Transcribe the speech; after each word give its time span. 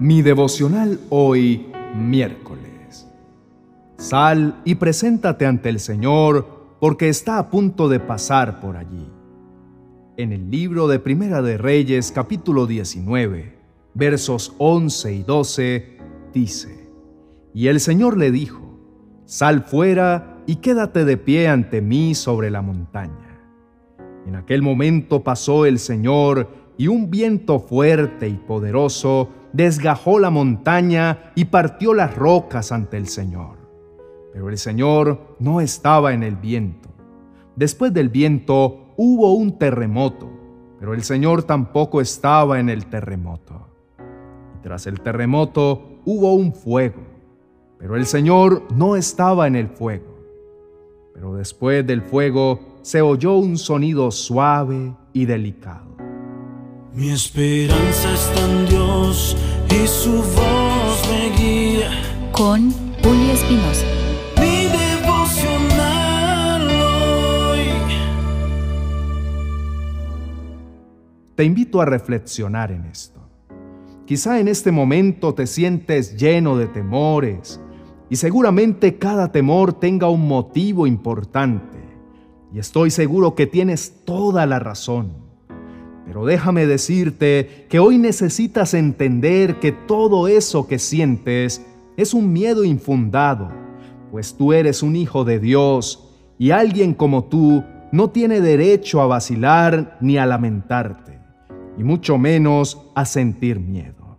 Mi 0.00 0.22
devocional 0.22 1.00
hoy, 1.08 1.66
miércoles. 1.96 3.08
Sal 3.96 4.60
y 4.64 4.76
preséntate 4.76 5.44
ante 5.44 5.70
el 5.70 5.80
Señor, 5.80 6.76
porque 6.78 7.08
está 7.08 7.36
a 7.38 7.50
punto 7.50 7.88
de 7.88 7.98
pasar 7.98 8.60
por 8.60 8.76
allí. 8.76 9.10
En 10.16 10.32
el 10.32 10.52
libro 10.52 10.86
de 10.86 11.00
Primera 11.00 11.42
de 11.42 11.58
Reyes, 11.58 12.12
capítulo 12.12 12.68
19, 12.68 13.58
versos 13.94 14.54
11 14.58 15.14
y 15.14 15.22
12, 15.24 15.98
dice, 16.32 16.88
Y 17.52 17.66
el 17.66 17.80
Señor 17.80 18.18
le 18.18 18.30
dijo, 18.30 18.78
Sal 19.24 19.64
fuera 19.64 20.38
y 20.46 20.56
quédate 20.56 21.04
de 21.04 21.16
pie 21.16 21.48
ante 21.48 21.82
mí 21.82 22.14
sobre 22.14 22.52
la 22.52 22.62
montaña. 22.62 23.42
En 24.28 24.36
aquel 24.36 24.62
momento 24.62 25.24
pasó 25.24 25.66
el 25.66 25.80
Señor, 25.80 26.68
y 26.76 26.86
un 26.86 27.10
viento 27.10 27.58
fuerte 27.58 28.28
y 28.28 28.34
poderoso 28.34 29.30
desgajó 29.52 30.18
la 30.18 30.30
montaña 30.30 31.32
y 31.34 31.46
partió 31.46 31.94
las 31.94 32.14
rocas 32.14 32.72
ante 32.72 32.96
el 32.96 33.08
Señor. 33.08 33.58
Pero 34.32 34.48
el 34.48 34.58
Señor 34.58 35.36
no 35.38 35.60
estaba 35.60 36.12
en 36.12 36.22
el 36.22 36.36
viento. 36.36 36.88
Después 37.56 37.92
del 37.92 38.08
viento 38.08 38.94
hubo 38.96 39.34
un 39.34 39.58
terremoto, 39.58 40.30
pero 40.78 40.94
el 40.94 41.02
Señor 41.02 41.42
tampoco 41.42 42.00
estaba 42.00 42.60
en 42.60 42.68
el 42.68 42.86
terremoto. 42.86 43.68
Y 44.56 44.62
tras 44.62 44.86
el 44.86 45.00
terremoto 45.00 46.00
hubo 46.04 46.34
un 46.34 46.52
fuego, 46.52 47.02
pero 47.78 47.96
el 47.96 48.06
Señor 48.06 48.62
no 48.74 48.96
estaba 48.96 49.46
en 49.46 49.56
el 49.56 49.68
fuego. 49.68 50.18
Pero 51.14 51.34
después 51.34 51.84
del 51.84 52.02
fuego 52.02 52.60
se 52.82 53.02
oyó 53.02 53.36
un 53.38 53.58
sonido 53.58 54.10
suave 54.12 54.94
y 55.12 55.24
delicado 55.24 56.07
mi 56.98 57.10
esperanza 57.10 58.12
está 58.12 58.44
en 58.44 58.66
Dios 58.66 59.36
y 59.70 59.86
su 59.86 60.14
voz 60.14 61.08
me 61.08 61.30
guía. 61.38 61.90
Con 62.32 62.72
Julio 63.02 63.32
Espinosa. 63.32 63.86
Mi 64.40 64.66
devocional 64.66 66.68
hoy. 66.68 67.68
Te 71.36 71.44
invito 71.44 71.80
a 71.80 71.84
reflexionar 71.84 72.72
en 72.72 72.86
esto. 72.86 73.20
Quizá 74.04 74.40
en 74.40 74.48
este 74.48 74.72
momento 74.72 75.34
te 75.34 75.46
sientes 75.46 76.16
lleno 76.16 76.56
de 76.56 76.66
temores 76.66 77.60
y 78.10 78.16
seguramente 78.16 78.98
cada 78.98 79.30
temor 79.30 79.74
tenga 79.74 80.08
un 80.08 80.26
motivo 80.26 80.84
importante. 80.84 81.78
Y 82.52 82.58
estoy 82.58 82.90
seguro 82.90 83.36
que 83.36 83.46
tienes 83.46 84.04
toda 84.04 84.46
la 84.46 84.58
razón. 84.58 85.27
Pero 86.08 86.24
déjame 86.24 86.66
decirte 86.66 87.66
que 87.68 87.78
hoy 87.78 87.98
necesitas 87.98 88.72
entender 88.72 89.60
que 89.60 89.72
todo 89.72 90.26
eso 90.26 90.66
que 90.66 90.78
sientes 90.78 91.62
es 91.98 92.14
un 92.14 92.32
miedo 92.32 92.64
infundado, 92.64 93.50
pues 94.10 94.34
tú 94.34 94.54
eres 94.54 94.82
un 94.82 94.96
hijo 94.96 95.26
de 95.26 95.38
Dios 95.38 96.16
y 96.38 96.50
alguien 96.50 96.94
como 96.94 97.24
tú 97.24 97.62
no 97.92 98.08
tiene 98.08 98.40
derecho 98.40 99.02
a 99.02 99.06
vacilar 99.06 99.98
ni 100.00 100.16
a 100.16 100.24
lamentarte, 100.24 101.18
y 101.76 101.84
mucho 101.84 102.16
menos 102.16 102.80
a 102.94 103.04
sentir 103.04 103.60
miedo, 103.60 104.16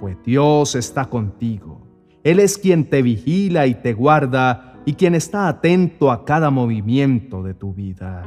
pues 0.00 0.18
Dios 0.26 0.74
está 0.74 1.06
contigo. 1.06 1.80
Él 2.24 2.40
es 2.40 2.58
quien 2.58 2.84
te 2.84 3.00
vigila 3.00 3.66
y 3.66 3.74
te 3.74 3.94
guarda 3.94 4.82
y 4.84 4.94
quien 4.94 5.14
está 5.14 5.48
atento 5.48 6.10
a 6.10 6.26
cada 6.26 6.50
movimiento 6.50 7.42
de 7.42 7.54
tu 7.54 7.72
vida. 7.72 8.22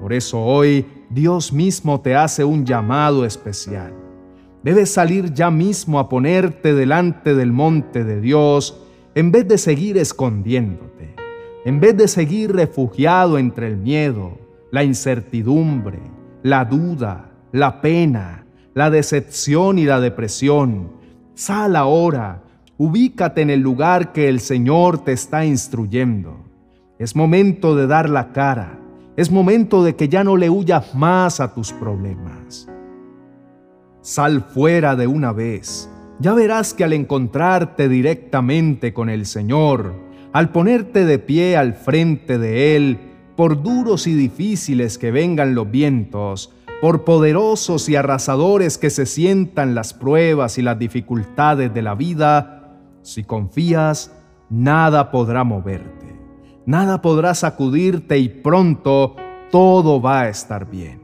Por 0.00 0.12
eso 0.12 0.42
hoy 0.42 0.84
Dios 1.10 1.52
mismo 1.52 2.00
te 2.00 2.16
hace 2.16 2.44
un 2.44 2.66
llamado 2.66 3.24
especial. 3.24 3.92
Debes 4.62 4.90
salir 4.90 5.32
ya 5.32 5.50
mismo 5.50 6.00
a 6.00 6.08
ponerte 6.08 6.74
delante 6.74 7.34
del 7.34 7.52
monte 7.52 8.02
de 8.02 8.20
Dios 8.20 8.82
en 9.14 9.30
vez 9.30 9.46
de 9.46 9.58
seguir 9.58 9.96
escondiéndote, 9.98 11.14
en 11.64 11.78
vez 11.78 11.96
de 11.96 12.08
seguir 12.08 12.52
refugiado 12.52 13.38
entre 13.38 13.68
el 13.68 13.76
miedo, 13.76 14.36
la 14.72 14.82
incertidumbre, 14.82 16.00
la 16.42 16.64
duda, 16.64 17.30
la 17.52 17.80
pena, 17.80 18.44
la 18.74 18.90
decepción 18.90 19.78
y 19.78 19.84
la 19.84 20.00
depresión. 20.00 20.90
Sal 21.34 21.76
ahora, 21.76 22.42
ubícate 22.78 23.42
en 23.42 23.50
el 23.50 23.60
lugar 23.60 24.12
que 24.12 24.28
el 24.28 24.40
Señor 24.40 24.98
te 25.04 25.12
está 25.12 25.44
instruyendo. 25.44 26.44
Es 26.98 27.14
momento 27.14 27.76
de 27.76 27.86
dar 27.86 28.10
la 28.10 28.32
cara 28.32 28.80
es 29.16 29.30
momento 29.30 29.82
de 29.82 29.96
que 29.96 30.08
ya 30.08 30.24
no 30.24 30.36
le 30.36 30.50
huyas 30.50 30.94
más 30.94 31.40
a 31.40 31.54
tus 31.54 31.72
problemas. 31.72 32.68
Sal 34.02 34.42
fuera 34.42 34.94
de 34.94 35.06
una 35.06 35.32
vez. 35.32 35.90
Ya 36.20 36.34
verás 36.34 36.74
que 36.74 36.84
al 36.84 36.92
encontrarte 36.92 37.88
directamente 37.88 38.92
con 38.92 39.08
el 39.08 39.26
Señor, 39.26 39.94
al 40.32 40.50
ponerte 40.50 41.06
de 41.06 41.18
pie 41.18 41.56
al 41.56 41.74
frente 41.74 42.38
de 42.38 42.76
Él, 42.76 42.98
por 43.36 43.62
duros 43.62 44.06
y 44.06 44.14
difíciles 44.14 44.98
que 44.98 45.10
vengan 45.10 45.54
los 45.54 45.70
vientos, 45.70 46.52
por 46.80 47.04
poderosos 47.04 47.88
y 47.88 47.96
arrasadores 47.96 48.76
que 48.76 48.90
se 48.90 49.06
sientan 49.06 49.74
las 49.74 49.94
pruebas 49.94 50.58
y 50.58 50.62
las 50.62 50.78
dificultades 50.78 51.72
de 51.72 51.82
la 51.82 51.94
vida, 51.94 52.78
si 53.02 53.24
confías, 53.24 54.12
nada 54.50 55.10
podrá 55.10 55.42
moverte 55.42 55.95
nada 56.66 57.00
podrá 57.00 57.34
sacudirte 57.34 58.18
y 58.18 58.28
pronto 58.28 59.16
todo 59.50 60.00
va 60.00 60.22
a 60.22 60.28
estar 60.28 60.68
bien. 60.68 61.00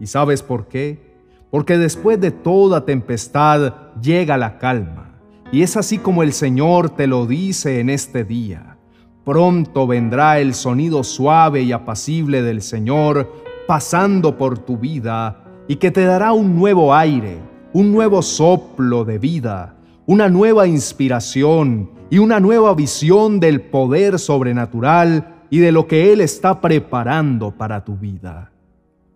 ¿Y 0.00 0.06
sabes 0.06 0.42
por 0.42 0.68
qué? 0.68 1.14
Porque 1.50 1.76
después 1.76 2.20
de 2.20 2.30
toda 2.30 2.84
tempestad 2.84 3.74
llega 4.00 4.38
la 4.38 4.58
calma. 4.58 5.20
Y 5.52 5.62
es 5.62 5.76
así 5.76 5.98
como 5.98 6.22
el 6.22 6.32
Señor 6.32 6.90
te 6.90 7.06
lo 7.06 7.26
dice 7.26 7.80
en 7.80 7.90
este 7.90 8.24
día. 8.24 8.76
Pronto 9.24 9.86
vendrá 9.86 10.38
el 10.40 10.54
sonido 10.54 11.04
suave 11.04 11.62
y 11.62 11.72
apacible 11.72 12.42
del 12.42 12.60
Señor 12.60 13.32
pasando 13.66 14.36
por 14.36 14.58
tu 14.58 14.76
vida 14.76 15.44
y 15.68 15.76
que 15.76 15.90
te 15.90 16.04
dará 16.04 16.32
un 16.32 16.56
nuevo 16.56 16.94
aire, 16.94 17.38
un 17.72 17.92
nuevo 17.92 18.20
soplo 18.20 19.04
de 19.04 19.18
vida, 19.18 19.76
una 20.06 20.28
nueva 20.28 20.66
inspiración 20.66 21.90
y 22.10 22.18
una 22.18 22.40
nueva 22.40 22.74
visión 22.74 23.40
del 23.40 23.62
poder 23.62 24.18
sobrenatural 24.18 25.44
y 25.50 25.58
de 25.58 25.72
lo 25.72 25.86
que 25.86 26.12
Él 26.12 26.20
está 26.20 26.60
preparando 26.60 27.52
para 27.52 27.84
tu 27.84 27.96
vida. 27.96 28.52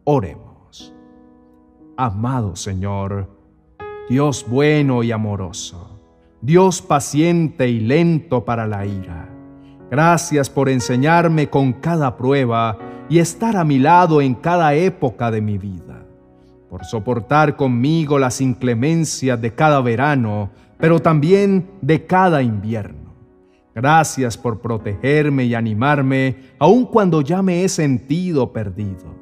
Oremos. 0.04 0.94
Amado 1.97 2.56
Señor, 2.56 3.28
Dios 4.09 4.47
bueno 4.49 5.03
y 5.03 5.12
amoroso, 5.12 6.00
Dios 6.41 6.81
paciente 6.81 7.69
y 7.69 7.81
lento 7.81 8.44
para 8.44 8.66
la 8.66 8.87
ira, 8.87 9.28
gracias 9.91 10.49
por 10.49 10.69
enseñarme 10.69 11.50
con 11.50 11.72
cada 11.72 12.16
prueba 12.16 12.78
y 13.09 13.19
estar 13.19 13.56
a 13.56 13.65
mi 13.65 13.78
lado 13.78 14.22
en 14.22 14.34
cada 14.34 14.75
época 14.75 15.31
de 15.31 15.41
mi 15.41 15.59
vida, 15.59 16.06
por 16.70 16.84
soportar 16.84 17.56
conmigo 17.56 18.19
las 18.19 18.41
inclemencias 18.41 19.41
de 19.41 19.55
cada 19.55 19.81
verano, 19.81 20.50
pero 20.78 21.00
también 21.00 21.71
de 21.81 22.06
cada 22.06 22.43
invierno. 22.43 23.15
Gracias 23.75 24.37
por 24.37 24.61
protegerme 24.61 25.44
y 25.44 25.55
animarme 25.55 26.37
aun 26.59 26.87
cuando 26.87 27.21
ya 27.21 27.43
me 27.43 27.65
he 27.65 27.69
sentido 27.69 28.53
perdido. 28.53 29.17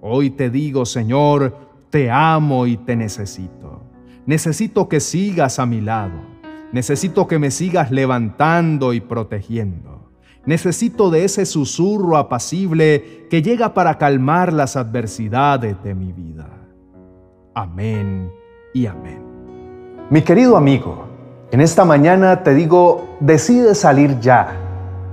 Hoy 0.00 0.30
te 0.30 0.50
digo, 0.50 0.86
Señor, 0.86 1.54
te 1.90 2.10
amo 2.10 2.66
y 2.66 2.76
te 2.78 2.96
necesito. 2.96 3.82
Necesito 4.24 4.88
que 4.88 5.00
sigas 5.00 5.58
a 5.58 5.66
mi 5.66 5.80
lado. 5.80 6.32
Necesito 6.72 7.26
que 7.26 7.38
me 7.38 7.50
sigas 7.50 7.90
levantando 7.90 8.94
y 8.94 9.00
protegiendo. 9.00 10.10
Necesito 10.46 11.10
de 11.10 11.24
ese 11.24 11.44
susurro 11.46 12.16
apacible 12.16 13.26
que 13.30 13.42
llega 13.42 13.74
para 13.74 13.98
calmar 13.98 14.52
las 14.52 14.76
adversidades 14.76 15.80
de 15.84 15.94
mi 15.94 16.12
vida. 16.12 16.48
Amén 17.54 18.32
y 18.74 18.86
amén. 18.86 19.31
Mi 20.12 20.20
querido 20.20 20.58
amigo, 20.58 21.06
en 21.52 21.62
esta 21.62 21.86
mañana 21.86 22.42
te 22.42 22.52
digo, 22.52 23.16
decide 23.20 23.74
salir 23.74 24.20
ya. 24.20 24.52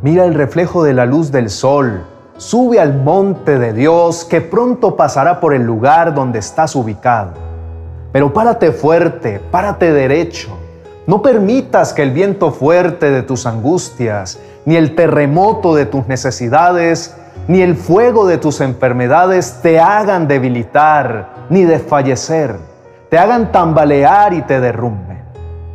Mira 0.01 0.25
el 0.25 0.34
reflejo 0.34 0.84
de 0.84 0.94
la 0.94 1.06
luz 1.06 1.31
del 1.31 1.50
sol. 1.50 2.04
Sube 2.36 2.81
al 2.81 3.01
monte 3.01 3.57
de 3.60 3.72
Dios 3.72 4.25
que 4.25 4.42
pronto 4.42 4.98
pasará 4.98 5.40
por 5.40 5.54
el 5.54 5.63
lugar 5.63 6.13
donde 6.13 6.40
estás 6.40 6.75
ubicado. 6.75 7.31
Pero 8.12 8.34
párate 8.34 8.74
fuerte, 8.74 9.40
párate 9.50 9.94
derecho. 9.94 10.50
No 11.07 11.22
permitas 11.22 11.94
que 11.94 12.04
el 12.04 12.12
viento 12.12 12.52
fuerte 12.52 13.10
de 13.10 13.24
tus 13.24 13.45
angustias, 13.45 14.38
ni 14.66 14.75
el 14.75 14.95
terremoto 14.95 15.75
de 15.75 15.86
tus 15.86 16.07
necesidades, 16.07 17.16
ni 17.48 17.62
el 17.62 17.78
fuego 17.78 18.28
de 18.28 18.38
tus 18.38 18.60
enfermedades 18.60 19.62
te 19.62 19.80
hagan 19.80 20.28
debilitar 20.28 21.48
ni 21.50 21.63
desfallecer 21.63 22.57
te 23.09 23.17
hagan 23.17 23.51
tambalear 23.51 24.33
y 24.33 24.44
te 24.44 24.59
derrumben. 24.59 25.23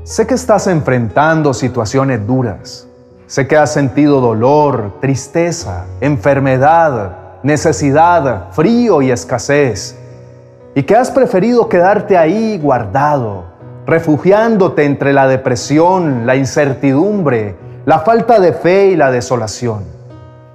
Sé 0.04 0.26
que 0.26 0.34
estás 0.34 0.66
enfrentando 0.68 1.52
situaciones 1.52 2.24
duras. 2.26 2.86
Sé 3.26 3.48
que 3.48 3.56
has 3.56 3.72
sentido 3.72 4.20
dolor, 4.20 4.98
tristeza, 5.00 5.86
enfermedad, 6.00 7.40
necesidad, 7.42 8.52
frío 8.52 9.02
y 9.02 9.10
escasez. 9.10 9.98
Y 10.76 10.84
que 10.84 10.94
has 10.94 11.10
preferido 11.10 11.68
quedarte 11.68 12.16
ahí 12.16 12.58
guardado, 12.58 13.44
refugiándote 13.86 14.84
entre 14.84 15.12
la 15.12 15.26
depresión, 15.26 16.26
la 16.26 16.36
incertidumbre, 16.36 17.56
la 17.84 18.00
falta 18.00 18.38
de 18.38 18.52
fe 18.52 18.86
y 18.86 18.96
la 18.96 19.10
desolación. 19.10 19.84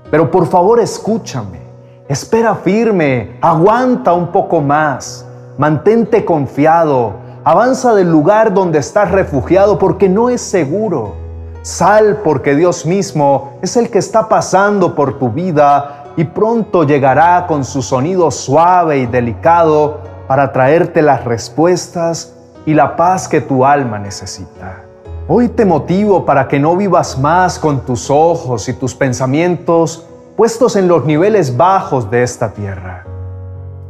Pero 0.09 0.31
por 0.31 0.47
favor 0.47 0.79
escúchame, 0.79 1.59
espera 2.07 2.55
firme, 2.55 3.37
aguanta 3.41 4.13
un 4.13 4.31
poco 4.31 4.61
más, 4.61 5.25
mantente 5.59 6.23
confiado, 6.23 7.15
avanza 7.43 7.93
del 7.93 8.09
lugar 8.09 8.53
donde 8.53 8.79
estás 8.79 9.11
refugiado 9.11 9.77
porque 9.77 10.07
no 10.07 10.29
es 10.29 10.39
seguro. 10.39 11.15
Sal 11.63 12.21
porque 12.23 12.55
Dios 12.55 12.85
mismo 12.85 13.57
es 13.61 13.75
el 13.75 13.89
que 13.89 13.99
está 13.99 14.29
pasando 14.29 14.95
por 14.95 15.19
tu 15.19 15.31
vida 15.31 16.05
y 16.15 16.23
pronto 16.23 16.85
llegará 16.85 17.45
con 17.45 17.65
su 17.65 17.81
sonido 17.81 18.31
suave 18.31 18.99
y 18.99 19.05
delicado 19.05 19.97
para 20.29 20.53
traerte 20.53 21.01
las 21.01 21.25
respuestas 21.25 22.35
y 22.65 22.73
la 22.73 22.95
paz 22.95 23.27
que 23.27 23.41
tu 23.41 23.65
alma 23.65 23.99
necesita. 23.99 24.83
Hoy 25.27 25.49
te 25.49 25.65
motivo 25.65 26.25
para 26.25 26.47
que 26.47 26.57
no 26.57 26.77
vivas 26.77 27.19
más 27.19 27.59
con 27.59 27.81
tus 27.81 28.09
ojos 28.09 28.69
y 28.69 28.73
tus 28.73 28.95
pensamientos 28.95 30.05
puestos 30.37 30.77
en 30.77 30.87
los 30.87 31.03
niveles 31.03 31.57
bajos 31.57 32.09
de 32.09 32.23
esta 32.23 32.53
tierra. 32.53 33.08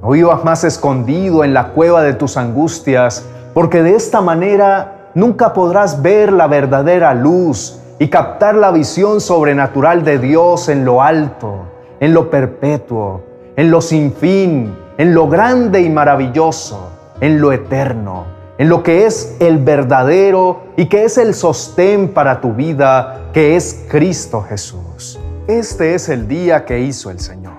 No 0.01 0.11
vivas 0.11 0.43
más 0.43 0.63
escondido 0.63 1.43
en 1.43 1.53
la 1.53 1.69
cueva 1.69 2.01
de 2.01 2.13
tus 2.13 2.37
angustias, 2.37 3.25
porque 3.53 3.83
de 3.83 3.95
esta 3.95 4.21
manera 4.21 5.09
nunca 5.13 5.53
podrás 5.53 6.01
ver 6.01 6.31
la 6.31 6.47
verdadera 6.47 7.13
luz 7.13 7.79
y 7.99 8.07
captar 8.07 8.55
la 8.55 8.71
visión 8.71 9.19
sobrenatural 9.21 10.03
de 10.03 10.19
Dios 10.19 10.69
en 10.69 10.85
lo 10.85 11.01
alto, 11.01 11.65
en 11.99 12.13
lo 12.13 12.29
perpetuo, 12.29 13.21
en 13.55 13.71
lo 13.71 13.81
sin 13.81 14.13
fin, 14.13 14.75
en 14.97 15.13
lo 15.13 15.27
grande 15.27 15.81
y 15.81 15.89
maravilloso, 15.89 16.89
en 17.19 17.41
lo 17.41 17.51
eterno 17.51 18.39
en 18.59 18.67
lo 18.67 18.83
que 18.83 19.05
es 19.05 19.37
el 19.39 19.57
verdadero 19.57 20.63
y 20.75 20.87
que 20.87 21.05
es 21.05 21.17
el 21.17 21.33
sostén 21.33 22.09
para 22.09 22.41
tu 22.41 22.51
vida, 22.51 23.29
que 23.31 23.55
es 23.55 23.85
Cristo 23.89 24.41
Jesús. 24.41 25.17
Este 25.47 25.95
es 25.95 26.09
el 26.09 26.27
día 26.27 26.65
que 26.65 26.81
hizo 26.81 27.09
el 27.09 27.21
Señor. 27.21 27.58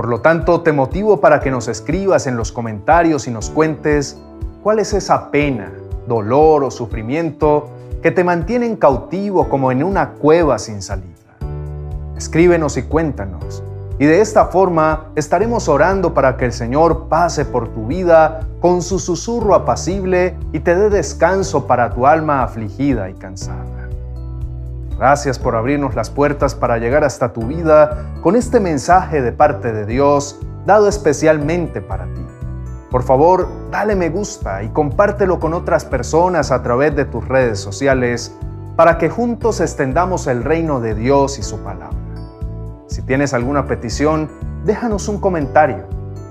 Por 0.00 0.08
lo 0.08 0.22
tanto, 0.22 0.62
te 0.62 0.72
motivo 0.72 1.20
para 1.20 1.40
que 1.40 1.50
nos 1.50 1.68
escribas 1.68 2.26
en 2.26 2.34
los 2.34 2.52
comentarios 2.52 3.28
y 3.28 3.30
nos 3.30 3.50
cuentes 3.50 4.16
cuál 4.62 4.78
es 4.78 4.94
esa 4.94 5.30
pena, 5.30 5.70
dolor 6.08 6.64
o 6.64 6.70
sufrimiento 6.70 7.68
que 8.02 8.10
te 8.10 8.24
mantienen 8.24 8.76
cautivo 8.76 9.50
como 9.50 9.70
en 9.70 9.84
una 9.84 10.12
cueva 10.12 10.58
sin 10.58 10.80
salida. 10.80 11.36
Escríbenos 12.16 12.78
y 12.78 12.84
cuéntanos 12.84 13.62
y 13.98 14.06
de 14.06 14.22
esta 14.22 14.46
forma 14.46 15.10
estaremos 15.16 15.68
orando 15.68 16.14
para 16.14 16.38
que 16.38 16.46
el 16.46 16.54
Señor 16.54 17.08
pase 17.08 17.44
por 17.44 17.68
tu 17.68 17.86
vida 17.86 18.40
con 18.62 18.80
su 18.80 18.98
susurro 18.98 19.54
apacible 19.54 20.34
y 20.54 20.60
te 20.60 20.74
dé 20.76 20.88
descanso 20.88 21.66
para 21.66 21.90
tu 21.90 22.06
alma 22.06 22.42
afligida 22.42 23.10
y 23.10 23.12
cansada. 23.12 23.79
Gracias 25.00 25.38
por 25.38 25.56
abrirnos 25.56 25.94
las 25.94 26.10
puertas 26.10 26.54
para 26.54 26.76
llegar 26.76 27.04
hasta 27.04 27.32
tu 27.32 27.46
vida 27.46 28.04
con 28.20 28.36
este 28.36 28.60
mensaje 28.60 29.22
de 29.22 29.32
parte 29.32 29.72
de 29.72 29.86
Dios 29.86 30.38
dado 30.66 30.88
especialmente 30.88 31.80
para 31.80 32.04
ti. 32.04 32.20
Por 32.90 33.02
favor, 33.02 33.48
dale 33.70 33.96
me 33.96 34.10
gusta 34.10 34.62
y 34.62 34.68
compártelo 34.68 35.40
con 35.40 35.54
otras 35.54 35.86
personas 35.86 36.50
a 36.50 36.62
través 36.62 36.94
de 36.94 37.06
tus 37.06 37.26
redes 37.26 37.58
sociales 37.58 38.36
para 38.76 38.98
que 38.98 39.08
juntos 39.08 39.62
extendamos 39.62 40.26
el 40.26 40.44
reino 40.44 40.80
de 40.80 40.94
Dios 40.94 41.38
y 41.38 41.42
su 41.42 41.60
palabra. 41.60 41.96
Si 42.86 43.00
tienes 43.00 43.32
alguna 43.32 43.66
petición, 43.66 44.28
déjanos 44.66 45.08
un 45.08 45.18
comentario. 45.18 45.86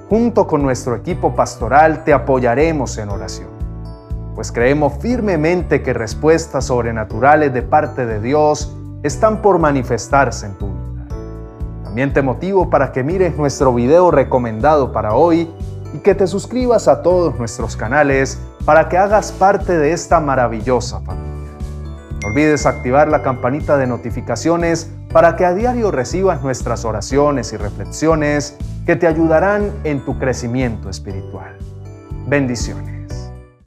Junto 0.10 0.45
con 0.45 0.62
nuestro 0.62 0.95
equipo 0.95 1.36
pastoral 1.36 2.04
te 2.04 2.13
apoyaremos 2.13 3.00
en 3.00 3.10
oración, 3.10 3.50
pues 4.39 4.53
creemos 4.53 4.94
firmemente 5.01 5.81
que 5.81 5.91
respuestas 5.91 6.68
sobrenaturales 6.68 7.53
de 7.53 7.62
parte 7.62 8.06
de 8.06 8.21
Dios 8.21 8.74
están 9.03 9.41
por 9.41 9.59
manifestarse 9.59 10.45
en 10.45 10.53
tu 10.53 10.68
vida. 10.68 11.07
También 11.83 12.13
te 12.13 12.21
motivo 12.21 12.69
para 12.69 12.94
que 12.94 13.03
mires 13.03 13.36
nuestro 13.36 13.74
video 13.74 14.12
recomendado 14.12 14.94
para 14.94 15.13
hoy 15.13 15.51
y 15.94 15.97
que 15.97 16.15
te 16.15 16.25
suscribas 16.25 16.88
a 16.88 17.01
todos 17.01 17.38
nuestros 17.38 17.75
canales 17.75 18.39
para 18.63 18.88
que 18.88 18.97
hagas 18.97 19.33
parte 19.33 19.77
de 19.77 19.91
esta 19.91 20.21
maravillosa 20.21 21.01
familia. 21.01 21.51
No 22.21 22.30
olvides 22.30 22.65
activar 22.65 23.09
la 23.09 23.21
campanita 23.21 23.75
de 23.75 23.88
notificaciones 23.88 24.89
para 25.12 25.36
que 25.36 25.44
a 25.44 25.53
diario 25.53 25.91
recibas 25.91 26.41
nuestras 26.41 26.86
oraciones 26.86 27.51
y 27.51 27.57
reflexiones 27.57 28.56
que 28.86 28.95
te 28.95 29.06
ayudarán 29.06 29.74
en 29.83 30.00
tu 30.06 30.18
crecimiento 30.18 30.89
espiritual. 30.89 31.57
Bendiciones. 32.25 32.99